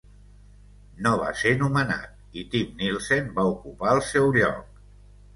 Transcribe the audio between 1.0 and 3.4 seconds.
No va ser nomenat i Tim Nielsen